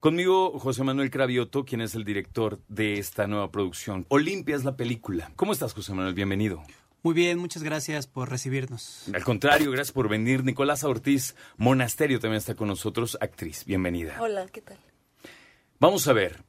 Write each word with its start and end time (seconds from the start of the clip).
Conmigo 0.00 0.56
José 0.60 0.84
Manuel 0.84 1.10
Cravioto, 1.10 1.64
quien 1.64 1.80
es 1.80 1.96
el 1.96 2.04
director 2.04 2.60
de 2.68 3.00
esta 3.00 3.26
nueva 3.26 3.50
producción. 3.50 4.06
Olimpia 4.10 4.54
es 4.54 4.62
la 4.62 4.76
película. 4.76 5.32
¿Cómo 5.34 5.52
estás, 5.52 5.72
José 5.74 5.92
Manuel? 5.92 6.14
Bienvenido. 6.14 6.62
Muy 7.02 7.14
bien, 7.14 7.36
muchas 7.36 7.64
gracias 7.64 8.06
por 8.06 8.30
recibirnos. 8.30 9.08
Al 9.12 9.24
contrario, 9.24 9.72
gracias 9.72 9.92
por 9.92 10.08
venir. 10.08 10.44
Nicolás 10.44 10.84
Ortiz 10.84 11.34
Monasterio 11.56 12.20
también 12.20 12.38
está 12.38 12.54
con 12.54 12.68
nosotros, 12.68 13.18
actriz. 13.20 13.64
Bienvenida. 13.64 14.16
Hola, 14.20 14.46
¿qué 14.52 14.60
tal? 14.60 14.78
Vamos 15.80 16.06
a 16.06 16.12
ver, 16.12 16.44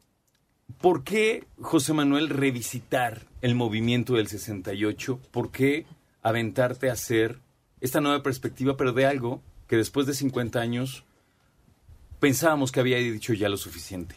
¿por 0.80 1.04
qué, 1.04 1.48
José 1.60 1.94
Manuel, 1.94 2.30
revisitar 2.30 3.26
el 3.42 3.56
movimiento 3.56 4.14
del 4.14 4.28
68? 4.28 5.20
¿Por 5.32 5.50
qué 5.50 5.88
aventarte 6.22 6.92
a 6.92 6.94
hacer 6.94 7.40
esta 7.82 8.00
nueva 8.00 8.22
perspectiva, 8.22 8.78
pero 8.78 8.94
de 8.94 9.08
algo 9.08 9.42
que 9.68 9.76
después 9.76 10.06
de 10.06 10.14
50 10.14 10.60
años 10.60 11.04
pensábamos 12.20 12.72
que 12.72 12.80
había 12.80 12.98
dicho 12.98 13.34
ya 13.34 13.50
lo 13.50 13.58
suficiente? 13.58 14.16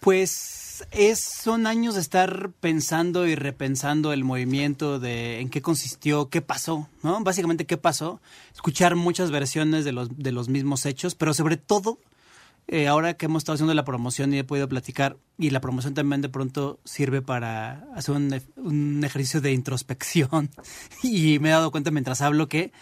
Pues 0.00 0.86
es, 0.90 1.20
son 1.20 1.66
años 1.66 1.94
de 1.94 2.00
estar 2.00 2.50
pensando 2.60 3.26
y 3.26 3.34
repensando 3.34 4.12
el 4.12 4.24
movimiento 4.24 4.98
de 4.98 5.40
en 5.40 5.48
qué 5.48 5.62
consistió, 5.62 6.28
qué 6.28 6.42
pasó, 6.42 6.88
¿no? 7.02 7.22
Básicamente 7.22 7.66
qué 7.66 7.76
pasó, 7.76 8.20
escuchar 8.54 8.96
muchas 8.96 9.30
versiones 9.30 9.84
de 9.84 9.92
los, 9.92 10.16
de 10.16 10.32
los 10.32 10.48
mismos 10.48 10.86
hechos, 10.86 11.14
pero 11.14 11.34
sobre 11.34 11.56
todo, 11.56 11.98
eh, 12.68 12.88
ahora 12.88 13.14
que 13.14 13.26
hemos 13.26 13.40
estado 13.40 13.54
haciendo 13.54 13.74
la 13.74 13.84
promoción 13.84 14.32
y 14.34 14.38
he 14.38 14.44
podido 14.44 14.68
platicar, 14.68 15.16
y 15.38 15.50
la 15.50 15.60
promoción 15.60 15.94
también 15.94 16.22
de 16.22 16.28
pronto 16.28 16.78
sirve 16.84 17.22
para 17.22 17.86
hacer 17.94 18.14
un, 18.14 18.40
un 18.56 19.04
ejercicio 19.04 19.40
de 19.40 19.52
introspección, 19.52 20.50
y 21.02 21.38
me 21.38 21.48
he 21.48 21.52
dado 21.52 21.70
cuenta 21.70 21.90
mientras 21.90 22.20
hablo 22.20 22.48
que 22.48 22.72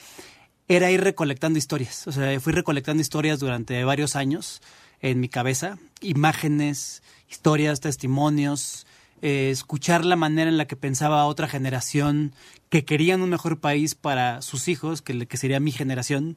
era 0.68 0.90
ir 0.90 1.02
recolectando 1.02 1.58
historias. 1.58 2.06
O 2.06 2.12
sea, 2.12 2.38
fui 2.40 2.52
recolectando 2.52 3.00
historias 3.00 3.40
durante 3.40 3.82
varios 3.84 4.16
años 4.16 4.62
en 5.00 5.20
mi 5.20 5.28
cabeza, 5.28 5.78
imágenes, 6.00 7.02
historias, 7.28 7.80
testimonios, 7.80 8.86
eh, 9.22 9.50
escuchar 9.50 10.04
la 10.04 10.16
manera 10.16 10.50
en 10.50 10.56
la 10.56 10.66
que 10.66 10.76
pensaba 10.76 11.26
otra 11.26 11.48
generación 11.48 12.32
que 12.68 12.84
querían 12.84 13.22
un 13.22 13.30
mejor 13.30 13.60
país 13.60 13.94
para 13.94 14.42
sus 14.42 14.66
hijos, 14.68 15.00
que, 15.00 15.26
que 15.26 15.36
sería 15.36 15.60
mi 15.60 15.70
generación, 15.70 16.36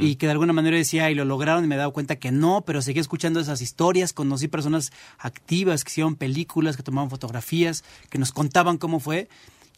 y 0.00 0.16
que 0.16 0.26
de 0.26 0.32
alguna 0.32 0.52
manera 0.52 0.76
decía, 0.76 1.10
y 1.10 1.14
lo 1.14 1.24
lograron, 1.24 1.64
y 1.64 1.68
me 1.68 1.76
he 1.76 1.78
dado 1.78 1.92
cuenta 1.92 2.16
que 2.16 2.32
no, 2.32 2.64
pero 2.66 2.82
seguí 2.82 2.98
escuchando 2.98 3.38
esas 3.38 3.62
historias, 3.62 4.12
conocí 4.12 4.48
personas 4.48 4.90
activas 5.18 5.84
que 5.84 5.90
hicieron 5.90 6.16
películas, 6.16 6.76
que 6.76 6.82
tomaban 6.82 7.08
fotografías, 7.08 7.84
que 8.10 8.18
nos 8.18 8.32
contaban 8.32 8.78
cómo 8.78 8.98
fue. 8.98 9.28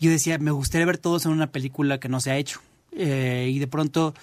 Yo 0.01 0.11
decía, 0.11 0.39
me 0.39 0.51
gustaría 0.51 0.87
ver 0.87 0.97
todo 0.97 1.19
eso 1.19 1.29
en 1.29 1.35
una 1.35 1.53
película 1.53 2.01
que 2.01 2.09
no 2.09 2.21
se 2.21 2.31
ha 2.31 2.39
hecho. 2.39 2.61
Eh, 2.92 3.50
y 3.53 3.58
de 3.58 3.67
pronto, 3.67 4.14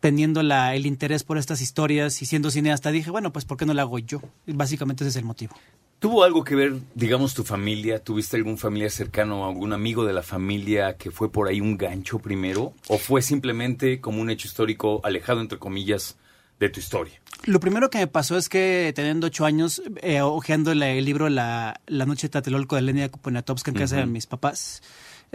teniendo 0.00 0.42
la, 0.42 0.74
el 0.74 0.86
interés 0.86 1.24
por 1.24 1.38
estas 1.38 1.60
historias 1.60 2.20
y 2.22 2.26
siendo 2.26 2.50
cineasta, 2.50 2.90
dije, 2.90 3.10
bueno, 3.10 3.32
pues 3.32 3.44
¿por 3.44 3.56
qué 3.56 3.66
no 3.66 3.74
lo 3.74 3.80
hago 3.82 3.98
yo? 3.98 4.20
Y 4.46 4.52
básicamente 4.52 5.04
ese 5.04 5.10
es 5.10 5.16
el 5.16 5.24
motivo. 5.24 5.54
¿Tuvo 5.98 6.22
algo 6.24 6.44
que 6.44 6.54
ver, 6.54 6.74
digamos, 6.94 7.32
tu 7.32 7.44
familia? 7.44 7.98
¿Tuviste 8.02 8.36
algún 8.36 8.58
familiar 8.58 8.90
cercano 8.90 9.46
algún 9.46 9.72
amigo 9.72 10.04
de 10.04 10.12
la 10.12 10.22
familia 10.22 10.98
que 10.98 11.10
fue 11.10 11.32
por 11.32 11.48
ahí 11.48 11.60
un 11.62 11.78
gancho 11.78 12.18
primero? 12.18 12.74
¿O 12.88 12.98
fue 12.98 13.22
simplemente 13.22 14.00
como 14.00 14.20
un 14.20 14.28
hecho 14.28 14.46
histórico 14.46 15.00
alejado, 15.02 15.40
entre 15.40 15.58
comillas, 15.58 16.16
de 16.60 16.68
tu 16.68 16.78
historia? 16.80 17.14
Lo 17.46 17.58
primero 17.58 17.88
que 17.88 17.98
me 17.98 18.06
pasó 18.06 18.36
es 18.36 18.50
que 18.50 18.92
teniendo 18.94 19.28
ocho 19.28 19.46
años, 19.46 19.82
eh, 20.02 20.20
hojeando 20.20 20.74
la- 20.74 20.90
el 20.90 21.04
libro 21.06 21.30
La, 21.30 21.80
la 21.86 22.04
noche 22.04 22.26
de 22.26 22.32
Tlatelolco 22.32 22.76
de 22.76 22.82
Lenia 22.82 23.10
Poniatowska 23.10 23.70
en 23.70 23.76
casa 23.76 23.96
de 23.96 24.06
mis 24.06 24.26
papás, 24.26 24.82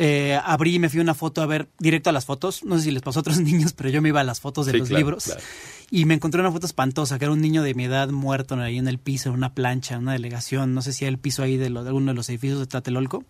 eh, 0.01 0.39
abrí 0.45 0.75
y 0.75 0.79
me 0.79 0.87
fui 0.87 1.01
una 1.01 1.13
foto 1.13 1.41
a 1.41 1.45
ver 1.45 1.67
directo 1.77 2.09
a 2.09 2.13
las 2.13 2.23
fotos. 2.25 2.63
No 2.63 2.77
sé 2.77 2.85
si 2.85 2.91
les 2.91 3.01
pasó 3.01 3.19
a 3.19 3.21
otros 3.21 3.39
niños, 3.41 3.73
pero 3.73 3.89
yo 3.89 4.01
me 4.01 4.09
iba 4.09 4.21
a 4.21 4.23
las 4.23 4.39
fotos 4.39 4.65
de 4.65 4.71
Sí, 4.71 4.77
los 4.79 4.87
claro, 4.87 4.99
libros. 4.99 5.23
claro. 5.25 5.41
Y 5.91 6.05
me 6.05 6.13
encontré 6.13 6.39
una 6.39 6.51
foto 6.51 6.65
espantosa, 6.65 7.19
que 7.19 7.25
era 7.25 7.33
un 7.33 7.41
niño 7.41 7.63
de 7.63 7.73
mi 7.73 7.83
edad 7.85 8.09
muerto 8.09 8.55
ahí 8.55 8.77
en 8.77 8.87
el 8.87 8.97
piso, 8.99 9.29
en 9.29 9.35
una 9.35 9.53
plancha, 9.55 9.95
en 9.95 10.01
una 10.03 10.13
delegación, 10.13 10.73
no 10.73 10.81
sé 10.81 10.93
si 10.93 11.03
era 11.03 11.09
el 11.09 11.17
piso 11.17 11.43
ahí 11.43 11.57
de, 11.57 11.69
lo- 11.69 11.83
de 11.83 11.91
uno 11.91 12.11
de 12.11 12.15
los 12.15 12.29
edificios 12.29 12.59
de 12.59 12.67
Tlatelolco, 12.67 13.25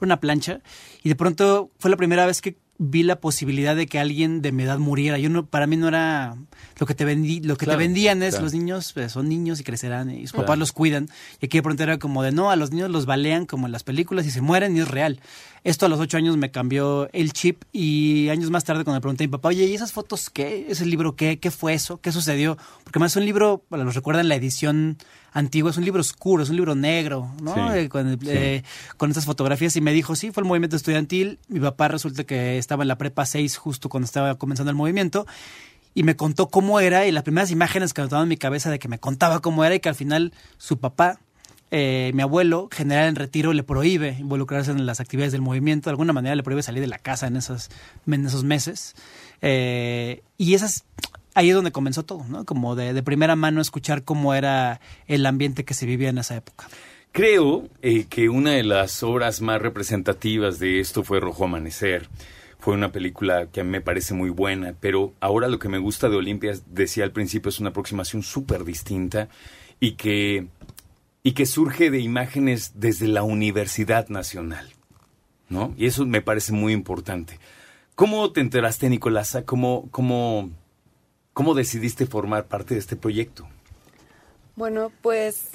una 0.00 0.18
plancha. 0.20 0.60
Y 1.02 1.08
de 1.10 1.16
pronto 1.16 1.70
fue 1.78 1.90
la 1.90 1.96
primera 1.96 2.24
vez 2.24 2.40
que 2.40 2.56
vi 2.78 3.04
la 3.04 3.20
posibilidad 3.20 3.76
de 3.76 3.86
que 3.86 4.00
alguien 4.00 4.42
de 4.42 4.50
mi 4.50 4.64
edad 4.64 4.78
muriera. 4.78 5.16
Yo 5.18 5.28
no, 5.30 5.46
para 5.46 5.66
mí 5.68 5.76
no 5.76 5.86
era 5.88 6.36
lo 6.80 6.86
que 6.86 6.94
te 6.94 7.04
vendí, 7.04 7.40
lo 7.40 7.56
que 7.56 7.66
Claro, 7.66 7.78
te 7.78 7.84
vendían 7.84 8.20
es 8.24 8.30
claro. 8.30 8.44
los 8.46 8.52
niños 8.52 8.92
pues, 8.92 9.12
son 9.12 9.28
niños 9.28 9.60
y 9.60 9.64
crecerán 9.64 10.10
y 10.10 10.22
sus 10.22 10.32
Claro. 10.32 10.46
papás 10.46 10.58
los 10.58 10.72
cuidan. 10.72 11.08
Y 11.40 11.46
aquí 11.46 11.58
de 11.58 11.62
pronto 11.62 11.82
era 11.84 11.98
como 11.98 12.22
de 12.24 12.32
no, 12.32 12.50
a 12.50 12.56
los 12.56 12.72
niños 12.72 12.90
los 12.90 13.06
balean 13.06 13.46
como 13.46 13.66
en 13.66 13.72
las 13.72 13.84
películas 13.84 14.26
y 14.26 14.30
se 14.32 14.40
mueren 14.40 14.76
y 14.76 14.80
es 14.80 14.88
real. 14.88 15.20
Esto 15.64 15.86
a 15.86 15.88
los 15.88 15.98
ocho 15.98 16.18
años 16.18 16.36
me 16.36 16.50
cambió 16.50 17.08
el 17.14 17.32
chip 17.32 17.62
y 17.72 18.28
años 18.28 18.50
más 18.50 18.64
tarde 18.64 18.84
cuando 18.84 18.98
le 18.98 19.00
pregunté 19.00 19.24
a 19.24 19.26
mi 19.26 19.30
papá, 19.30 19.48
oye, 19.48 19.64
¿y 19.64 19.74
esas 19.74 19.92
fotos 19.92 20.28
qué? 20.28 20.66
¿Ese 20.68 20.84
libro 20.84 21.16
qué? 21.16 21.38
¿Qué 21.38 21.50
fue 21.50 21.72
eso? 21.72 22.02
¿Qué 22.02 22.12
sucedió? 22.12 22.58
Porque 22.84 22.98
más 22.98 23.12
es 23.12 23.16
un 23.16 23.24
libro, 23.24 23.62
para 23.70 23.82
los 23.82 23.94
recuerdan 23.94 24.28
la 24.28 24.34
edición 24.34 24.98
antigua, 25.32 25.70
es 25.70 25.78
un 25.78 25.86
libro 25.86 26.02
oscuro, 26.02 26.42
es 26.42 26.50
un 26.50 26.56
libro 26.56 26.74
negro, 26.74 27.32
¿no? 27.42 27.54
Sí, 27.54 27.78
Eh, 27.78 27.88
con, 27.88 28.20
sí. 28.20 28.26
eh, 28.28 28.62
con 28.98 29.10
estas 29.10 29.24
fotografías 29.24 29.74
y 29.76 29.80
me 29.80 29.94
dijo, 29.94 30.14
sí, 30.16 30.30
fue 30.32 30.42
el 30.42 30.46
movimiento 30.48 30.76
estudiantil. 30.76 31.38
Mi 31.48 31.60
papá 31.60 31.88
resulta 31.88 32.24
que 32.24 32.58
estaba 32.58 32.84
en 32.84 32.88
la 32.88 32.98
prepa 32.98 33.24
6 33.24 33.56
justo 33.56 33.88
cuando 33.88 34.04
estaba 34.04 34.34
comenzando 34.36 34.70
el 34.70 34.76
movimiento 34.76 35.26
y 35.94 36.02
me 36.02 36.16
contó 36.16 36.48
cómo 36.48 36.80
era 36.80 37.06
y 37.06 37.12
las 37.12 37.22
primeras 37.22 37.50
imágenes 37.50 37.94
que 37.94 38.02
me 38.02 38.08
en 38.08 38.28
mi 38.28 38.36
cabeza 38.36 38.70
de 38.70 38.78
que 38.78 38.88
me 38.88 38.98
contaba 38.98 39.40
cómo 39.40 39.64
era 39.64 39.74
y 39.76 39.80
que 39.80 39.88
al 39.88 39.94
final 39.94 40.32
su 40.58 40.78
papá, 40.78 41.20
eh, 41.76 42.12
mi 42.14 42.22
abuelo, 42.22 42.68
general 42.70 43.08
en 43.08 43.16
retiro, 43.16 43.52
le 43.52 43.64
prohíbe 43.64 44.16
involucrarse 44.20 44.70
en 44.70 44.86
las 44.86 45.00
actividades 45.00 45.32
del 45.32 45.40
movimiento, 45.40 45.90
de 45.90 45.94
alguna 45.94 46.12
manera 46.12 46.36
le 46.36 46.44
prohíbe 46.44 46.62
salir 46.62 46.80
de 46.80 46.86
la 46.86 46.98
casa 46.98 47.26
en 47.26 47.36
esos, 47.36 47.68
en 48.06 48.24
esos 48.24 48.44
meses. 48.44 48.94
Eh, 49.42 50.22
y 50.38 50.54
esas, 50.54 50.84
ahí 51.34 51.48
es 51.48 51.54
donde 51.56 51.72
comenzó 51.72 52.04
todo, 52.04 52.24
¿no? 52.28 52.44
Como 52.44 52.76
de, 52.76 52.92
de 52.92 53.02
primera 53.02 53.34
mano 53.34 53.60
escuchar 53.60 54.04
cómo 54.04 54.34
era 54.34 54.80
el 55.08 55.26
ambiente 55.26 55.64
que 55.64 55.74
se 55.74 55.84
vivía 55.84 56.10
en 56.10 56.18
esa 56.18 56.36
época. 56.36 56.68
Creo 57.10 57.68
eh, 57.82 58.06
que 58.08 58.28
una 58.28 58.52
de 58.52 58.62
las 58.62 59.02
obras 59.02 59.40
más 59.40 59.60
representativas 59.60 60.60
de 60.60 60.78
esto 60.78 61.02
fue 61.02 61.18
Rojo 61.18 61.46
Amanecer. 61.46 62.08
Fue 62.60 62.74
una 62.74 62.92
película 62.92 63.48
que 63.52 63.62
a 63.62 63.64
mí 63.64 63.70
me 63.70 63.80
parece 63.80 64.14
muy 64.14 64.30
buena, 64.30 64.76
pero 64.78 65.12
ahora 65.18 65.48
lo 65.48 65.58
que 65.58 65.68
me 65.68 65.78
gusta 65.78 66.08
de 66.08 66.14
Olimpia, 66.14 66.54
decía 66.70 67.02
al 67.02 67.10
principio, 67.10 67.48
es 67.48 67.58
una 67.58 67.70
aproximación 67.70 68.22
súper 68.22 68.64
distinta 68.64 69.28
y 69.80 69.92
que, 69.92 70.46
y 71.24 71.32
que 71.32 71.46
surge 71.46 71.90
de 71.90 71.98
imágenes 71.98 72.72
desde 72.76 73.08
la 73.08 73.24
Universidad 73.24 74.08
Nacional. 74.08 74.74
¿no? 75.48 75.74
Y 75.76 75.86
eso 75.86 76.06
me 76.06 76.22
parece 76.22 76.52
muy 76.52 76.72
importante. 76.72 77.38
¿Cómo 77.94 78.32
te 78.32 78.40
enteraste, 78.40 78.88
Nicolasa? 78.88 79.44
¿Cómo, 79.44 79.88
cómo, 79.90 80.50
cómo 81.32 81.54
decidiste 81.54 82.06
formar 82.06 82.46
parte 82.46 82.74
de 82.74 82.80
este 82.80 82.96
proyecto? 82.96 83.46
Bueno, 84.56 84.92
pues 85.02 85.50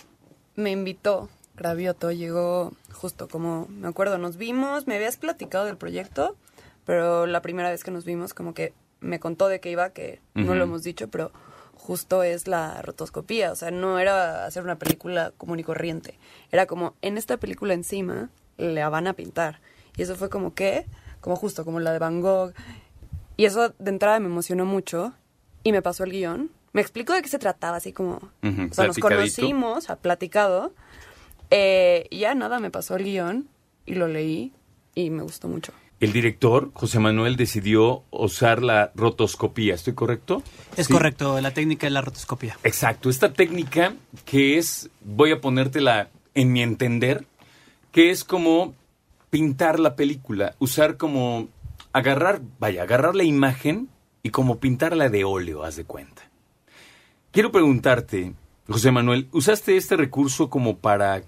me 0.55 0.71
invitó 0.71 1.29
Gravioto, 1.55 2.11
llegó 2.11 2.73
justo 2.93 3.27
como, 3.27 3.67
me 3.69 3.87
acuerdo, 3.87 4.17
nos 4.17 4.37
vimos, 4.37 4.87
me 4.87 4.95
habías 4.95 5.17
platicado 5.17 5.65
del 5.65 5.77
proyecto, 5.77 6.37
pero 6.85 7.25
la 7.27 7.41
primera 7.41 7.69
vez 7.69 7.83
que 7.83 7.91
nos 7.91 8.05
vimos 8.05 8.33
como 8.33 8.53
que 8.53 8.73
me 9.01 9.19
contó 9.19 9.47
de 9.47 9.59
qué 9.59 9.71
iba, 9.71 9.89
que 9.89 10.21
no 10.33 10.55
lo 10.55 10.63
hemos 10.63 10.83
dicho, 10.83 11.09
pero 11.09 11.31
justo 11.79 12.21
es 12.21 12.47
la 12.47 12.81
rotoscopía, 12.83 13.51
o 13.51 13.55
sea, 13.55 13.71
no 13.71 13.97
era 13.97 14.45
hacer 14.45 14.63
una 14.63 14.77
película 14.77 15.31
común 15.37 15.59
y 15.59 15.63
corriente, 15.63 16.19
era 16.51 16.67
como 16.67 16.93
en 17.01 17.17
esta 17.17 17.37
película 17.37 17.73
encima 17.73 18.29
la 18.57 18.89
van 18.89 19.07
a 19.07 19.13
pintar. 19.13 19.59
Y 19.97 20.03
eso 20.03 20.15
fue 20.15 20.29
como 20.29 20.53
que, 20.53 20.85
como 21.21 21.35
justo, 21.35 21.65
como 21.65 21.79
la 21.79 21.91
de 21.91 21.99
Van 21.99 22.21
Gogh. 22.21 22.53
Y 23.37 23.45
eso 23.45 23.73
de 23.79 23.89
entrada 23.89 24.19
me 24.19 24.27
emocionó 24.27 24.65
mucho 24.65 25.13
y 25.63 25.71
me 25.71 25.81
pasó 25.81 26.03
el 26.03 26.11
guion. 26.11 26.51
Me 26.73 26.81
explicó 26.81 27.13
de 27.13 27.21
qué 27.21 27.29
se 27.29 27.39
trataba, 27.39 27.77
así 27.77 27.91
como... 27.91 28.17
Ujú, 28.43 28.67
o 28.69 28.73
sea, 28.73 28.85
nos 28.85 28.97
conocimos, 28.99 29.89
ha 29.89 29.95
platicado. 29.95 30.73
eh, 31.49 32.05
y 32.09 32.19
ya 32.19 32.35
nada, 32.35 32.59
me 32.59 32.69
pasó 32.69 32.95
el 32.95 33.03
guion 33.05 33.47
y 33.85 33.95
lo 33.95 34.07
leí 34.07 34.53
y 34.93 35.09
me 35.09 35.23
gustó 35.23 35.47
mucho. 35.47 35.73
El 35.99 36.13
director, 36.13 36.71
José 36.73 36.99
Manuel, 36.99 37.35
decidió 37.35 38.03
usar 38.09 38.63
la 38.63 38.91
rotoscopía, 38.95 39.75
¿estoy 39.75 39.93
correcto? 39.95 40.41
Es 40.77 40.87
Sí. 40.87 40.93
correcto, 40.93 41.39
la 41.41 41.51
técnica 41.51 41.87
de 41.87 41.91
la 41.91 42.01
rotoscopia. 42.01 42.57
Exacto, 42.63 43.09
esta 43.09 43.33
técnica 43.33 43.93
que 44.25 44.57
es, 44.57 44.89
voy 45.01 45.31
a 45.31 45.41
ponértela 45.41 46.09
en 46.35 46.53
mi 46.53 46.61
entender, 46.61 47.25
que 47.91 48.11
es 48.11 48.23
como 48.23 48.75
pintar 49.29 49.79
la 49.79 49.95
película, 49.97 50.55
usar 50.59 50.95
como 50.95 51.49
agarrar, 51.91 52.41
vaya, 52.59 52.83
agarrar 52.83 53.15
la 53.15 53.23
imagen 53.23 53.89
y 54.23 54.29
como 54.29 54.59
pintarla 54.59 55.09
de 55.09 55.25
óleo, 55.25 55.63
haz 55.63 55.75
de 55.75 55.83
cuenta. 55.83 56.21
Quiero 57.31 57.51
preguntarte, 57.51 58.33
José 58.69 58.91
Manuel, 58.91 59.27
¿usaste 59.33 59.75
este 59.75 59.97
recurso 59.97 60.49
como 60.49 60.77
para 60.77 61.23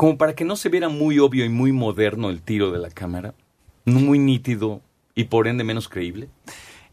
como 0.00 0.16
para 0.16 0.34
que 0.34 0.46
no 0.46 0.56
se 0.56 0.70
viera 0.70 0.88
muy 0.88 1.18
obvio 1.18 1.44
y 1.44 1.50
muy 1.50 1.72
moderno 1.72 2.30
el 2.30 2.40
tiro 2.40 2.70
de 2.70 2.78
la 2.78 2.88
cámara? 2.88 3.34
Muy 3.84 4.18
nítido 4.18 4.80
y 5.14 5.24
por 5.24 5.46
ende 5.46 5.62
menos 5.62 5.90
creíble. 5.90 6.30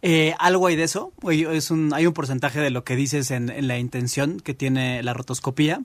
Eh, 0.01 0.33
algo 0.39 0.67
hay 0.67 0.75
de 0.75 0.83
eso. 0.83 1.13
Oye, 1.21 1.55
Es 1.55 1.71
un, 1.71 1.93
hay 1.93 2.05
un 2.05 2.11
porcentaje 2.11 2.59
de 2.59 2.69
lo 2.69 2.83
que 2.83 2.97
dices 2.97 3.31
en, 3.31 3.49
en 3.49 3.69
la 3.69 3.79
intención 3.79 4.41
que 4.41 4.53
tiene 4.53 5.01
la 5.03 5.13
rotoscopía. 5.13 5.79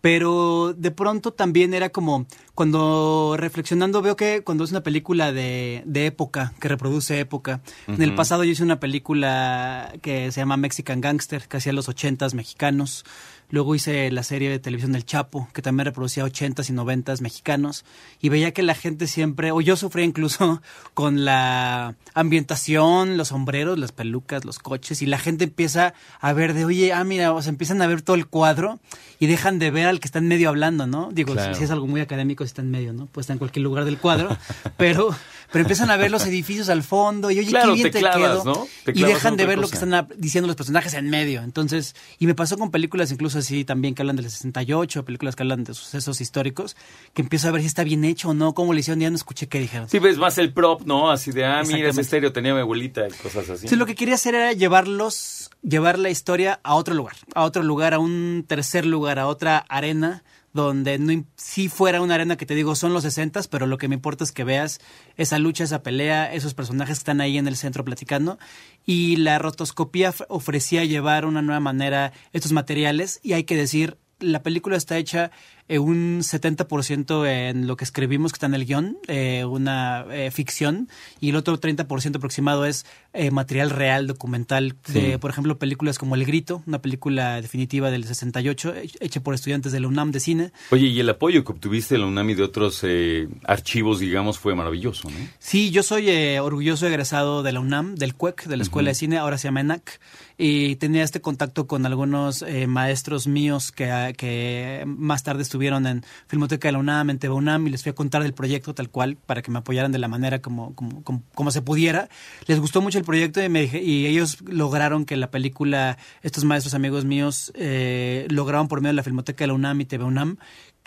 Pero 0.00 0.74
de 0.76 0.90
pronto 0.90 1.32
también 1.32 1.74
era 1.74 1.90
como 1.90 2.26
cuando 2.56 3.36
reflexionando 3.36 4.02
veo 4.02 4.16
que 4.16 4.42
cuando 4.42 4.64
es 4.64 4.70
una 4.70 4.82
película 4.82 5.32
de, 5.32 5.82
de 5.86 6.06
época, 6.06 6.54
que 6.60 6.66
reproduce 6.66 7.20
época. 7.20 7.60
En 7.86 8.02
el 8.02 8.16
pasado 8.16 8.42
yo 8.42 8.50
hice 8.50 8.64
una 8.64 8.80
película 8.80 9.92
que 10.02 10.32
se 10.32 10.40
llama 10.40 10.56
Mexican 10.56 11.00
Gangster, 11.00 11.46
que 11.46 11.56
hacía 11.56 11.72
los 11.72 11.88
ochentas 11.88 12.34
mexicanos. 12.34 13.04
Luego 13.50 13.74
hice 13.74 14.10
la 14.10 14.22
serie 14.22 14.50
de 14.50 14.58
televisión 14.58 14.92
del 14.92 15.06
Chapo, 15.06 15.48
que 15.54 15.62
también 15.62 15.86
reproducía 15.86 16.24
ochentas 16.24 16.68
y 16.68 16.72
noventas 16.72 17.20
mexicanos. 17.22 17.84
Y 18.20 18.28
veía 18.28 18.52
que 18.52 18.62
la 18.62 18.74
gente 18.74 19.06
siempre, 19.06 19.52
o 19.52 19.60
yo 19.60 19.76
sufría 19.76 20.04
incluso 20.04 20.60
con 20.94 21.24
la 21.24 21.94
ambientación, 22.14 23.16
los 23.16 23.28
sombreros, 23.28 23.78
las 23.78 23.92
pelucas, 23.92 24.44
los 24.44 24.58
coches, 24.58 25.02
y 25.02 25.06
la 25.06 25.18
gente 25.18 25.44
empieza 25.44 25.94
a 26.20 26.32
ver 26.32 26.54
de, 26.54 26.64
oye, 26.64 26.92
ah, 26.92 27.04
mira, 27.04 27.32
o 27.32 27.40
sea, 27.42 27.50
empiezan 27.50 27.80
a 27.82 27.86
ver 27.86 28.02
todo 28.02 28.16
el 28.16 28.26
cuadro 28.26 28.78
y 29.18 29.26
dejan 29.26 29.58
de 29.58 29.70
ver 29.70 29.86
al 29.86 29.98
que 30.00 30.06
está 30.06 30.18
en 30.18 30.28
medio 30.28 30.48
hablando, 30.48 30.86
¿no? 30.86 31.08
Digo, 31.12 31.32
Claro. 31.32 31.54
si, 31.54 31.58
si 31.58 31.64
es 31.64 31.70
algo 31.70 31.86
muy 31.86 32.00
académico, 32.00 32.44
si 32.44 32.48
está 32.48 32.62
en 32.62 32.70
medio, 32.70 32.92
¿no? 32.92 33.06
Pues 33.06 33.24
está 33.24 33.32
en 33.32 33.38
cualquier 33.38 33.62
lugar 33.64 33.84
del 33.84 33.98
cuadro, 33.98 34.36
pero, 34.76 35.08
pero 35.50 35.62
empiezan 35.62 35.90
a 35.90 35.96
ver 35.96 36.10
los 36.10 36.26
edificios 36.26 36.68
al 36.68 36.82
fondo 36.82 37.30
y, 37.30 37.38
oye, 37.38 37.48
Claro, 37.48 37.68
qué 37.68 37.74
bien 37.74 37.86
te 37.86 37.90
te, 37.92 37.98
clavas, 38.00 38.20
quedo. 38.42 38.44
¿no? 38.44 38.66
Te 38.84 38.92
y 38.92 39.02
dejan 39.02 39.36
de 39.36 39.46
ver 39.46 39.56
lo 39.58 39.66
que 39.68 39.76
cosa. 39.78 39.84
están 39.84 40.08
diciendo 40.18 40.46
los 40.46 40.56
personajes 40.56 40.94
en 40.94 41.08
medio. 41.10 41.42
Entonces, 41.42 41.96
y 42.18 42.26
me 42.26 42.34
pasó 42.34 42.56
con 42.58 42.70
películas 42.70 43.10
incluso 43.10 43.37
así 43.38 43.64
también 43.64 43.94
que 43.94 44.02
hablan 44.02 44.16
del 44.16 44.30
68, 44.30 45.04
películas 45.04 45.36
que 45.36 45.42
hablan 45.42 45.64
de 45.64 45.74
sucesos 45.74 46.20
históricos, 46.20 46.76
que 47.14 47.22
empiezo 47.22 47.48
a 47.48 47.50
ver 47.50 47.62
si 47.62 47.66
está 47.66 47.84
bien 47.84 48.04
hecho 48.04 48.30
o 48.30 48.34
no, 48.34 48.54
cómo 48.54 48.72
le 48.72 48.80
hicieron, 48.80 49.00
ya 49.00 49.10
no 49.10 49.16
escuché 49.16 49.48
qué 49.48 49.58
dijeron. 49.58 49.88
Sí, 49.88 49.98
ves 49.98 50.18
más 50.18 50.38
el 50.38 50.52
prop, 50.52 50.82
¿no? 50.84 51.10
Así 51.10 51.32
de, 51.32 51.44
ah, 51.44 51.62
mira, 51.66 51.90
ese 51.90 52.00
estéreo 52.00 52.32
tenía 52.32 52.54
mi 52.54 52.60
abuelita 52.60 53.06
y 53.08 53.12
cosas 53.12 53.48
así. 53.48 53.68
Sí, 53.68 53.76
lo 53.76 53.86
que 53.86 53.94
quería 53.94 54.14
hacer 54.14 54.34
era 54.34 54.52
llevarlos, 54.52 55.50
llevar 55.62 55.98
la 55.98 56.10
historia 56.10 56.60
a 56.62 56.74
otro 56.74 56.94
lugar, 56.94 57.16
a 57.34 57.44
otro 57.44 57.62
lugar, 57.62 57.94
a 57.94 57.98
un 57.98 58.44
tercer 58.46 58.84
lugar, 58.84 59.18
a 59.18 59.26
otra 59.26 59.58
arena, 59.68 60.24
donde 60.62 60.98
no 60.98 61.24
sí 61.36 61.68
fuera 61.68 62.00
una 62.00 62.14
arena 62.14 62.36
que 62.36 62.46
te 62.46 62.54
digo 62.54 62.74
son 62.74 62.92
los 62.92 63.02
60 63.02 63.28
pero 63.50 63.66
lo 63.66 63.78
que 63.78 63.88
me 63.88 63.94
importa 63.94 64.24
es 64.24 64.32
que 64.32 64.44
veas 64.44 64.80
esa 65.16 65.38
lucha, 65.38 65.64
esa 65.64 65.82
pelea, 65.82 66.32
esos 66.32 66.54
personajes 66.54 66.98
que 66.98 67.00
están 67.00 67.20
ahí 67.20 67.38
en 67.38 67.48
el 67.48 67.56
centro 67.56 67.84
platicando. 67.84 68.38
Y 68.84 69.16
la 69.16 69.38
rotoscopía 69.38 70.14
ofrecía 70.28 70.84
llevar 70.84 71.24
una 71.26 71.42
nueva 71.42 71.60
manera 71.60 72.12
estos 72.32 72.52
materiales, 72.52 73.20
y 73.22 73.34
hay 73.34 73.44
que 73.44 73.56
decir, 73.56 73.98
la 74.18 74.42
película 74.42 74.76
está 74.76 74.98
hecha 74.98 75.30
eh, 75.68 75.78
un 75.78 76.20
70% 76.20 77.26
en 77.26 77.66
lo 77.66 77.76
que 77.76 77.84
escribimos 77.84 78.32
que 78.32 78.36
está 78.36 78.46
en 78.46 78.54
el 78.54 78.64
guion, 78.66 78.98
eh, 79.06 79.44
una 79.44 80.04
eh, 80.10 80.30
ficción, 80.30 80.88
y 81.20 81.30
el 81.30 81.36
otro 81.36 81.60
30% 81.60 82.16
aproximado 82.16 82.64
es 82.66 82.86
eh, 83.12 83.30
material 83.30 83.70
real, 83.70 84.06
documental, 84.06 84.76
de, 84.92 85.12
Sí. 85.12 85.18
por 85.18 85.30
ejemplo, 85.30 85.58
películas 85.58 85.98
como 85.98 86.14
El 86.14 86.24
Grito, 86.24 86.62
una 86.66 86.80
película 86.80 87.40
definitiva 87.40 87.90
del 87.90 88.04
68, 88.04 88.74
he- 88.74 88.90
hecha 89.00 89.20
por 89.20 89.34
estudiantes 89.34 89.72
de 89.72 89.80
la 89.80 89.88
UNAM 89.88 90.10
de 90.12 90.20
cine. 90.20 90.52
Oye, 90.70 90.86
y 90.86 91.00
el 91.00 91.08
apoyo 91.10 91.44
que 91.44 91.52
obtuviste 91.52 91.94
de 91.94 91.98
la 92.00 92.06
UNAM 92.06 92.30
y 92.30 92.34
de 92.34 92.42
otros 92.42 92.80
eh, 92.82 93.28
archivos, 93.44 94.00
digamos, 94.00 94.38
fue 94.38 94.54
maravilloso, 94.54 95.10
¿no? 95.10 95.16
Sí, 95.38 95.70
yo 95.70 95.82
soy 95.82 96.08
eh, 96.10 96.40
orgulloso 96.40 96.86
egresado 96.86 97.42
de 97.42 97.52
la 97.52 97.60
UNAM, 97.60 97.94
del 97.96 98.14
CUEC, 98.14 98.44
de 98.46 98.56
la 98.56 98.62
Escuela 98.62 98.90
de 98.90 98.94
Cine, 98.94 99.18
ahora 99.18 99.38
se 99.38 99.48
llama 99.48 99.60
ENAC, 99.60 100.00
y 100.36 100.76
tenía 100.76 101.02
este 101.02 101.20
contacto 101.20 101.66
con 101.66 101.84
algunos 101.84 102.44
maestros 102.68 103.26
míos 103.26 103.72
que, 103.72 104.14
que 104.16 104.84
más 104.86 105.22
tarde 105.24 105.42
estuvieron 105.42 105.57
en 105.66 106.04
Filmoteca 106.26 106.68
de 106.68 106.72
la 106.72 106.78
UNAM, 106.78 107.10
en 107.10 107.18
TV 107.18 107.34
UNAM, 107.34 107.66
y 107.66 107.70
les 107.70 107.82
fui 107.82 107.90
a 107.90 107.94
contar 107.94 108.22
del 108.22 108.34
proyecto 108.34 108.74
tal 108.74 108.88
cual, 108.90 109.16
para 109.16 109.42
que 109.42 109.50
me 109.50 109.58
apoyaran 109.58 109.92
de 109.92 109.98
la 109.98 110.08
manera 110.08 110.40
como, 110.40 110.74
como, 110.74 111.02
como, 111.34 111.50
se 111.50 111.62
pudiera. 111.62 112.08
Les 112.46 112.60
gustó 112.60 112.80
mucho 112.80 112.98
el 112.98 113.04
proyecto 113.04 113.42
y, 113.42 113.48
me 113.48 113.62
dije- 113.62 113.82
y 113.82 114.06
ellos 114.06 114.38
lograron 114.42 115.04
que 115.04 115.16
la 115.16 115.30
película, 115.30 115.98
estos 116.22 116.44
maestros 116.44 116.74
amigos 116.74 117.04
míos, 117.04 117.52
eh, 117.54 118.26
lograron 118.30 118.68
por 118.68 118.80
medio 118.80 118.90
de 118.90 118.96
la 118.96 119.02
Filmoteca 119.02 119.44
de 119.44 119.48
la 119.48 119.54
UNAM 119.54 119.80
y 119.80 119.84
TV 119.84 120.04
UNAM, 120.04 120.38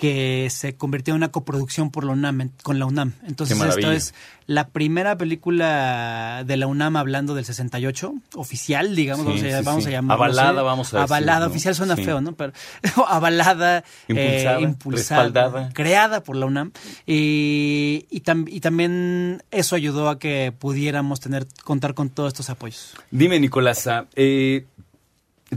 que 0.01 0.47
se 0.49 0.75
convirtió 0.75 1.13
en 1.13 1.17
una 1.17 1.29
coproducción 1.31 1.91
por 1.91 2.05
la 2.05 2.13
UNAM, 2.13 2.49
con 2.63 2.79
la 2.79 2.87
UNAM. 2.87 3.13
Entonces 3.27 3.55
esto 3.61 3.91
es 3.91 4.15
la 4.47 4.69
primera 4.69 5.15
película 5.15 6.43
de 6.43 6.57
la 6.57 6.65
UNAM 6.65 6.95
hablando 6.95 7.35
del 7.35 7.45
68, 7.45 8.11
oficial, 8.33 8.95
digamos, 8.95 9.25
Sí, 9.27 9.31
vamos, 9.31 9.43
a, 9.53 9.59
sí, 9.59 9.63
vamos 9.63 9.83
sí. 9.83 9.89
a 9.89 9.91
llamarlo. 9.91 10.23
Avalada, 10.23 10.61
vamos 10.63 10.91
a 10.95 10.97
decir, 10.97 11.13
Avalada, 11.13 11.45
¿no? 11.45 11.51
oficial 11.51 11.75
suena 11.75 11.95
feo, 11.95 12.19
¿no? 12.19 12.33
Pero 12.33 12.51
avalada, 13.07 13.83
Impulsada, 14.07 14.57
eh, 14.57 14.61
impulsada, 14.63 15.23
respaldada. 15.23 15.69
creada 15.73 16.23
por 16.23 16.35
la 16.35 16.47
UNAM. 16.47 16.71
Y, 17.05 18.07
y, 18.09 18.21
tam- 18.21 18.47
y 18.51 18.59
también 18.59 19.43
eso 19.51 19.75
ayudó 19.75 20.09
a 20.09 20.17
que 20.17 20.51
pudiéramos 20.57 21.19
tener 21.19 21.45
contar 21.63 21.93
con 21.93 22.09
todos 22.09 22.29
estos 22.29 22.49
apoyos. 22.49 22.95
Dime, 23.11 23.39
Nicolasa, 23.39 24.07
eh, 24.15 24.65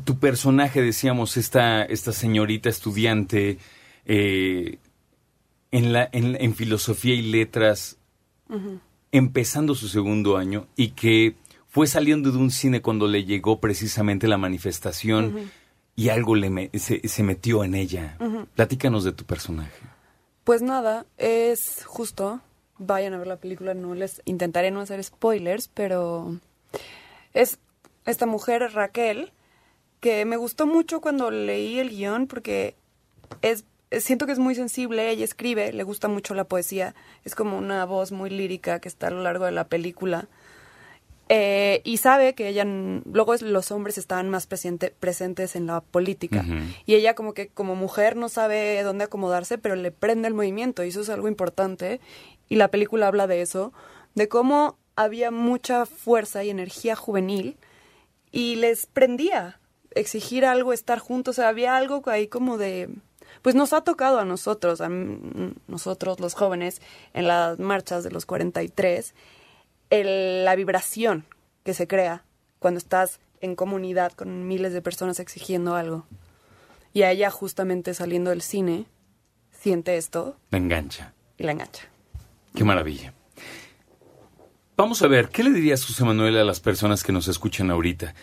tu 0.05 0.19
personaje, 0.19 0.83
decíamos, 0.83 1.39
esta, 1.39 1.83
esta 1.85 2.13
señorita 2.13 2.69
estudiante 2.69 3.59
eh, 4.07 4.79
en, 5.71 5.93
la, 5.93 6.09
en, 6.13 6.37
en 6.41 6.55
filosofía 6.55 7.15
y 7.15 7.23
letras, 7.23 7.99
empezando 9.13 9.75
su 9.75 9.89
segundo 9.89 10.37
año 10.37 10.67
y 10.77 10.89
que 10.91 11.35
fue 11.69 11.87
saliendo 11.87 12.31
de 12.31 12.39
un 12.39 12.51
cine 12.51 12.83
cuando 12.83 13.09
le 13.09 13.25
llegó 13.25 13.61
precisamente 13.61 14.29
la 14.29 14.39
manifestación 14.39 15.51
y 15.97 16.09
algo 16.09 16.35
le 16.37 16.51
me- 16.51 16.71
se, 16.75 17.07
se 17.09 17.23
metió 17.23 17.65
en 17.65 17.75
ella. 17.75 18.17
Platícanos 18.55 19.05
de 19.05 19.13
tu 19.13 19.25
personaje. 19.25 19.81
Pues 20.45 20.63
nada, 20.63 21.07
es 21.17 21.85
justo. 21.87 22.41
Vayan 22.79 23.15
a 23.15 23.19
ver 23.19 23.29
la 23.29 23.37
película, 23.37 23.73
no 23.75 23.95
les 23.95 24.21
intentaré 24.25 24.71
no 24.73 24.81
hacer 24.81 25.03
spoilers, 25.03 25.69
pero 25.69 26.39
es 27.33 27.59
esta 28.05 28.27
mujer 28.27 28.63
Raquel 28.73 29.33
que 30.01 30.25
me 30.25 30.37
gustó 30.37 30.67
mucho 30.67 31.01
cuando 31.01 31.31
leí 31.31 31.79
el 31.79 31.91
guion 31.91 32.27
porque 32.27 32.75
es 33.43 33.65
siento 34.01 34.27
que 34.27 34.33
es 34.33 34.39
muy 34.39 34.55
sensible, 34.55 35.11
ella 35.11 35.25
escribe, 35.25 35.73
le 35.73 35.83
gusta 35.83 36.09
mucho 36.09 36.35
la 36.35 36.45
poesía, 36.45 36.95
es 37.25 37.35
como 37.35 37.59
una 37.59 37.85
voz 37.85 38.13
muy 38.13 38.31
lírica 38.31 38.81
que 38.81 38.89
está 38.89 39.09
a 39.09 39.11
lo 39.11 39.23
largo 39.23 39.45
de 39.45 39.53
la 39.53 39.69
película. 39.69 40.29
Eh, 41.31 41.81
y 41.85 41.97
sabe 41.97 42.35
que 42.35 42.49
ella, 42.49 42.65
luego 42.67 43.35
los 43.41 43.71
hombres 43.71 43.97
estaban 43.97 44.29
más 44.29 44.47
presente- 44.47 44.93
presentes 45.01 45.57
en 45.57 45.67
la 45.67 45.81
política. 45.81 46.45
Y 46.85 46.95
ella 46.95 47.15
como 47.15 47.33
que 47.33 47.49
como 47.49 47.77
mujer 47.77 48.15
no 48.15 48.29
sabe 48.29 48.83
dónde 48.83 49.05
acomodarse, 49.05 49.57
pero 49.57 49.75
le 49.75 49.91
prende 49.91 50.29
el 50.29 50.35
movimiento 50.35 50.85
y 50.85 50.89
eso 50.89 51.01
es 51.01 51.09
algo 51.09 51.29
importante. 51.29 52.01
Y 52.51 52.57
la 52.57 52.69
película 52.69 53.07
habla 53.07 53.27
de 53.27 53.41
eso, 53.41 53.73
de 54.15 54.29
cómo 54.29 54.77
había 54.97 55.31
mucha 55.31 55.87
fuerza 55.87 56.45
y 56.45 56.51
energía 56.51 56.95
juvenil 56.95 57.57
y 58.31 58.57
les 58.57 58.85
prendía 58.85 59.59
exigir 59.95 60.45
algo, 60.45 60.75
estar 60.75 60.99
juntos. 60.99 61.39
O 61.39 61.41
sea, 61.41 61.49
había 61.49 61.77
algo 61.77 62.03
ahí 62.07 62.29
como 62.29 62.59
de... 62.59 62.91
Pues 63.43 63.55
nos 63.55 63.73
ha 63.73 63.83
tocado 63.83 64.19
a 64.19 64.25
nosotros, 64.25 64.81
a 64.81 64.89
nosotros 64.89 66.21
los 66.21 66.35
jóvenes, 66.35 66.81
en 67.13 67.29
las 67.29 67.59
marchas 67.59 68.05
de 68.05 68.11
los 68.11 68.27
43, 68.27 69.15
el- 69.91 70.45
la 70.45 70.55
vibración 70.57 71.25
que 71.65 71.75
se 71.75 71.87
crea 71.87 72.25
cuando 72.59 72.79
estás 72.79 73.21
en 73.41 73.55
comunidad 73.57 74.13
con 74.13 74.49
miles 74.49 74.73
de 74.73 74.81
personas 74.83 75.21
exigiendo 75.21 75.75
algo. 75.77 76.07
Y 76.93 77.03
a 77.03 77.11
ella 77.11 77.31
justamente 77.31 77.93
saliendo 77.95 78.31
del 78.31 78.41
cine, 78.43 78.87
siente 79.51 79.97
esto 79.97 80.37
La 80.51 80.59
engancha. 80.59 81.13
y 81.37 81.43
la 81.45 81.53
engancha. 81.53 81.83
Qué 82.55 82.65
maravilla. 82.65 83.13
Vamos 84.77 85.03
a 85.03 85.07
ver, 85.09 85.29
¿qué 85.29 85.45
le 85.45 85.51
dirías, 85.51 85.85
José 85.85 86.05
Manuel, 86.05 86.37
a 86.37 86.45
las 86.45 86.61
personas 86.61 87.03
que 87.05 87.13
nos 87.13 87.29
escuchan 87.29 87.71
ahorita? 87.71 88.15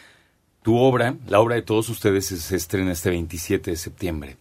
Tu 0.64 0.78
obra, 0.78 1.16
la 1.28 1.40
obra 1.40 1.56
de 1.56 1.62
todos 1.62 1.90
ustedes, 1.90 2.26
se- 2.28 2.38
se 2.38 2.56
estrena 2.56 2.92
este 2.92 3.10
27 3.10 3.72
de 3.72 3.78
septiembre. 3.78 4.38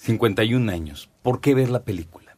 51 0.00 0.70
años. 0.72 1.10
¿Por 1.22 1.40
qué 1.40 1.54
ver 1.54 1.68
la 1.70 1.82
película? 1.84 2.36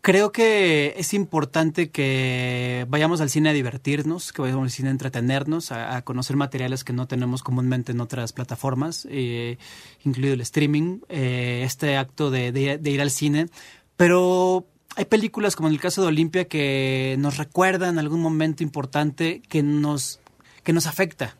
Creo 0.00 0.30
que 0.30 0.94
es 0.98 1.14
importante 1.14 1.90
que 1.90 2.86
vayamos 2.88 3.20
al 3.20 3.28
cine 3.28 3.50
a 3.50 3.52
divertirnos, 3.52 4.32
que 4.32 4.40
vayamos 4.40 4.62
al 4.64 4.70
cine 4.70 4.88
a 4.88 4.92
entretenernos, 4.92 5.72
a, 5.72 6.00
conocer 6.02 6.36
materiales 6.36 6.84
que 6.84 6.92
no 6.92 7.08
tenemos 7.08 7.42
comúnmente 7.42 7.90
en 7.90 8.00
otras 8.00 8.32
plataformas, 8.32 9.08
eh, 9.10 9.58
incluido 10.04 10.34
el 10.34 10.40
streaming, 10.42 11.00
eh, 11.08 11.62
este 11.64 11.96
acto 11.96 12.30
de, 12.30 12.52
de- 12.52 12.78
de 12.78 12.90
ir 12.90 13.00
al 13.00 13.10
cine. 13.10 13.48
Pero 13.96 14.64
hay 14.94 15.06
películas 15.06 15.56
como 15.56 15.68
en 15.68 15.74
el 15.74 15.80
caso 15.80 16.02
de 16.02 16.08
Olimpia 16.08 16.44
que 16.46 17.16
nos 17.18 17.36
recuerdan 17.36 17.98
algún 17.98 18.20
momento 18.20 18.62
importante 18.62 19.42
que 19.48 19.64
nos, 19.64 20.20
que 20.62 20.72
nos 20.72 20.86
afecta. 20.86 21.36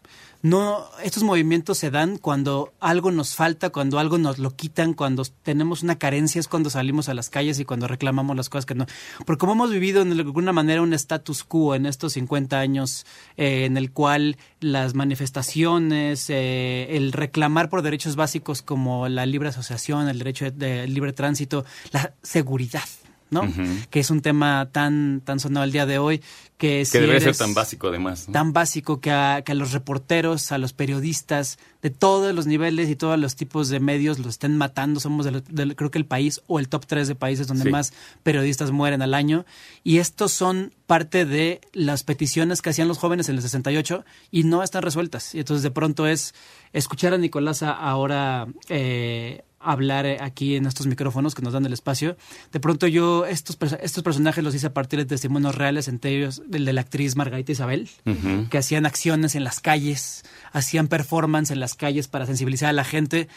No, 0.46 0.88
estos 1.02 1.24
movimientos 1.24 1.76
se 1.76 1.90
dan 1.90 2.18
cuando 2.18 2.72
algo 2.78 3.10
nos 3.10 3.34
falta, 3.34 3.70
cuando 3.70 3.98
algo 3.98 4.16
nos 4.16 4.38
lo 4.38 4.54
quitan, 4.54 4.94
cuando 4.94 5.24
tenemos 5.42 5.82
una 5.82 5.98
carencia, 5.98 6.38
es 6.38 6.46
cuando 6.46 6.70
salimos 6.70 7.08
a 7.08 7.14
las 7.14 7.30
calles 7.30 7.58
y 7.58 7.64
cuando 7.64 7.88
reclamamos 7.88 8.36
las 8.36 8.48
cosas 8.48 8.64
que 8.64 8.76
no. 8.76 8.86
Porque 9.24 9.40
como 9.40 9.54
hemos 9.54 9.72
vivido 9.72 10.02
en 10.02 10.12
alguna 10.12 10.52
manera 10.52 10.82
un 10.82 10.92
status 10.92 11.42
quo 11.42 11.74
en 11.74 11.84
estos 11.84 12.12
50 12.12 12.60
años, 12.60 13.06
eh, 13.36 13.64
en 13.64 13.76
el 13.76 13.90
cual 13.90 14.36
las 14.60 14.94
manifestaciones, 14.94 16.30
eh, 16.30 16.96
el 16.96 17.10
reclamar 17.10 17.68
por 17.68 17.82
derechos 17.82 18.14
básicos 18.14 18.62
como 18.62 19.08
la 19.08 19.26
libre 19.26 19.48
asociación, 19.48 20.08
el 20.08 20.18
derecho 20.18 20.48
de 20.52 20.86
libre 20.86 21.12
tránsito, 21.12 21.64
la 21.90 22.14
seguridad, 22.22 22.84
¿no? 23.30 23.42
Que 23.90 24.00
es 24.00 24.10
un 24.10 24.20
tema 24.20 24.68
tan, 24.70 25.20
tan 25.24 25.40
sonado 25.40 25.64
el 25.64 25.72
día 25.72 25.86
de 25.86 25.98
hoy. 25.98 26.22
Que, 26.56 26.86
que 26.90 27.00
debe 27.00 27.20
ser 27.20 27.36
tan 27.36 27.52
básico 27.52 27.88
además. 27.88 28.28
Tan 28.32 28.54
básico 28.54 29.00
que 29.00 29.10
a, 29.10 29.42
que 29.44 29.52
a, 29.52 29.54
los 29.54 29.72
reporteros, 29.72 30.52
a 30.52 30.58
los 30.58 30.72
periodistas 30.72 31.58
de 31.82 31.90
todos 31.90 32.34
los 32.34 32.46
niveles 32.46 32.88
y 32.88 32.96
todos 32.96 33.18
los 33.18 33.36
tipos 33.36 33.68
de 33.68 33.78
medios 33.78 34.18
lo 34.18 34.30
estén 34.30 34.56
matando. 34.56 34.98
Somos, 35.00 35.26
de, 35.26 35.42
de, 35.50 35.76
creo 35.76 35.90
que 35.90 35.98
el 35.98 36.06
país 36.06 36.40
o 36.46 36.58
el 36.58 36.68
top 36.68 36.86
3 36.86 37.08
de 37.08 37.14
países 37.14 37.46
donde 37.46 37.64
sí. 37.64 37.70
más 37.70 37.92
periodistas 38.22 38.70
mueren 38.70 39.02
al 39.02 39.12
año. 39.12 39.44
Y 39.84 39.98
estos 39.98 40.32
son 40.32 40.72
parte 40.86 41.26
de 41.26 41.60
las 41.72 42.04
peticiones 42.04 42.62
que 42.62 42.70
hacían 42.70 42.88
los 42.88 42.98
jóvenes 42.98 43.28
en 43.28 43.36
el 43.36 43.42
68 43.42 44.04
y 44.30 44.44
no 44.44 44.62
están 44.62 44.82
resueltas. 44.82 45.34
Y 45.34 45.40
entonces 45.40 45.62
de 45.62 45.70
pronto 45.70 46.06
es 46.06 46.34
escuchar 46.72 47.12
a 47.12 47.18
Nicolás 47.18 47.62
ahora... 47.62 48.46
Eh, 48.68 49.42
hablar 49.58 50.06
aquí 50.20 50.56
en 50.56 50.66
estos 50.66 50.86
micrófonos 50.86 51.34
que 51.34 51.42
nos 51.42 51.52
dan 51.52 51.66
el 51.66 51.72
espacio. 51.72 52.16
De 52.52 52.60
pronto 52.60 52.86
yo 52.86 53.26
estos, 53.26 53.56
estos 53.80 54.02
personajes 54.02 54.44
los 54.44 54.54
hice 54.54 54.68
a 54.68 54.72
partir 54.74 54.98
de 54.98 55.06
testimonios 55.06 55.54
reales, 55.54 55.88
entre 55.88 56.16
ellos 56.16 56.42
el 56.52 56.64
de 56.64 56.72
la 56.72 56.82
actriz 56.82 57.16
Margarita 57.16 57.52
Isabel, 57.52 57.88
uh 58.04 58.10
-huh. 58.10 58.48
que 58.48 58.58
hacían 58.58 58.86
acciones 58.86 59.34
en 59.34 59.44
las 59.44 59.60
calles, 59.60 60.24
hacían 60.52 60.88
performance 60.88 61.50
en 61.50 61.60
las 61.60 61.74
calles 61.74 62.08
para 62.08 62.26
sensibilizar 62.26 62.68
a 62.68 62.72
la 62.72 62.84
gente. 62.84 63.28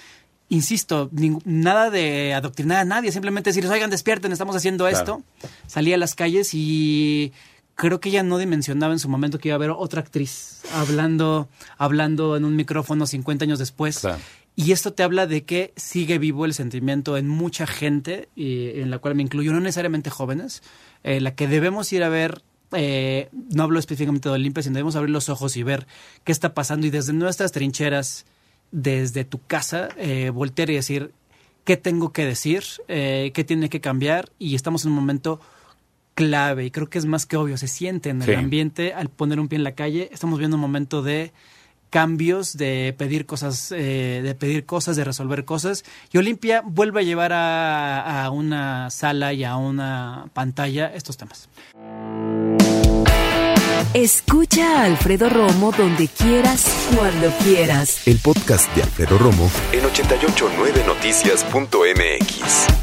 Insisto, 0.51 1.09
nada 1.45 1.91
de 1.91 2.33
adoctrinar 2.33 2.79
a 2.79 2.85
nadie, 2.85 3.11
simplemente 3.11 3.51
decirles, 3.51 3.71
oigan, 3.71 3.91
despierten, 3.91 4.31
estamos 4.31 4.55
haciendo 4.55 4.87
claro. 4.87 4.97
esto. 4.97 5.51
Salí 5.67 5.93
a 5.93 5.97
las 5.97 6.15
calles 6.15 6.49
y 6.53 7.31
creo 7.75 7.99
que 7.99 8.09
ella 8.09 8.23
no 8.23 8.37
dimensionaba 8.37 8.91
en 8.91 8.99
su 8.99 9.07
momento 9.09 9.39
que 9.39 9.49
iba 9.49 9.55
a 9.55 9.57
haber 9.57 9.69
otra 9.69 10.01
actriz 10.01 10.61
hablando, 10.73 11.47
hablando 11.77 12.35
en 12.35 12.45
un 12.45 12.55
micrófono 12.55 13.07
50 13.07 13.45
años 13.45 13.59
después. 13.59 13.99
Claro. 13.99 14.19
Y 14.59 14.73
esto 14.73 14.91
te 14.91 15.03
habla 15.03 15.25
de 15.25 15.45
que 15.45 15.71
sigue 15.77 16.17
vivo 16.17 16.43
el 16.43 16.53
sentimiento 16.53 17.15
en 17.15 17.29
mucha 17.29 17.65
gente, 17.65 18.27
y 18.35 18.81
en 18.81 18.91
la 18.91 18.99
cual 18.99 19.15
me 19.15 19.23
incluyo, 19.23 19.53
no 19.53 19.61
necesariamente 19.61 20.09
jóvenes, 20.09 20.63
eh, 21.05 21.21
la 21.21 21.33
que 21.33 21.47
debemos 21.47 21.93
ir 21.93 22.03
a 22.03 22.09
ver, 22.09 22.41
eh, 22.73 23.29
no 23.31 23.63
hablo 23.63 23.79
específicamente 23.79 24.27
de 24.27 24.35
Olimpia, 24.35 24.61
sino 24.61 24.73
debemos 24.73 24.97
abrir 24.97 25.11
los 25.11 25.29
ojos 25.29 25.55
y 25.55 25.63
ver 25.63 25.87
qué 26.25 26.33
está 26.33 26.53
pasando 26.53 26.85
y 26.85 26.89
desde 26.89 27.13
nuestras 27.13 27.53
trincheras, 27.53 28.25
desde 28.73 29.23
tu 29.23 29.41
casa, 29.41 29.87
eh, 29.95 30.29
voltear 30.29 30.69
y 30.69 30.75
decir 30.75 31.13
qué 31.63 31.77
tengo 31.77 32.11
que 32.11 32.25
decir, 32.25 32.65
eh, 32.89 33.31
qué 33.33 33.45
tiene 33.45 33.69
que 33.69 33.79
cambiar 33.79 34.29
y 34.39 34.55
estamos 34.55 34.83
en 34.83 34.91
un 34.91 34.95
momento 34.95 35.39
clave 36.15 36.65
y 36.65 36.71
creo 36.71 36.89
que 36.89 36.97
es 36.97 37.05
más 37.05 37.25
que 37.25 37.37
obvio, 37.37 37.55
se 37.55 37.69
siente 37.69 38.09
en 38.09 38.23
el 38.23 38.27
sí. 38.27 38.33
ambiente 38.33 38.91
al 38.91 39.07
poner 39.07 39.39
un 39.39 39.47
pie 39.47 39.55
en 39.55 39.63
la 39.63 39.75
calle, 39.75 40.09
estamos 40.11 40.37
viendo 40.37 40.57
un 40.57 40.61
momento 40.61 41.01
de 41.01 41.31
cambios, 41.89 42.57
de 42.57 42.93
pedir 42.97 43.25
cosas, 43.25 43.71
eh, 43.71 44.21
de 44.23 44.35
pedir 44.35 44.65
cosas, 44.65 44.95
de 44.95 45.03
resolver 45.03 45.45
cosas. 45.45 45.83
Y 46.11 46.17
Olimpia 46.17 46.61
vuelve 46.65 47.01
a 47.01 47.03
llevar 47.03 47.33
a, 47.33 48.25
a 48.25 48.29
una 48.29 48.89
sala 48.89 49.33
y 49.33 49.43
a 49.43 49.55
una 49.55 50.29
pantalla 50.33 50.91
estos 50.93 51.17
temas. 51.17 51.49
Escucha 53.93 54.81
a 54.81 54.85
Alfredo 54.85 55.29
Romo 55.29 55.71
donde 55.75 56.07
quieras, 56.07 56.65
cuando 56.95 57.29
quieras. 57.43 58.07
El 58.07 58.19
podcast 58.19 58.73
de 58.75 58.83
Alfredo 58.83 59.17
Romo 59.17 59.49
en 59.71 59.83
889noticias.mx. 59.83 62.78